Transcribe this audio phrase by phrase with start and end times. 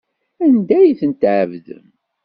[0.45, 1.85] Anda ay tent-tɛebdem?